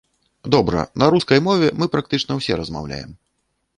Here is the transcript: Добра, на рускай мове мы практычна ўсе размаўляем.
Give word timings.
Добра, 0.55 0.85
на 1.03 1.09
рускай 1.15 1.39
мове 1.49 1.69
мы 1.81 1.91
практычна 1.97 2.39
ўсе 2.41 2.59
размаўляем. 2.63 3.11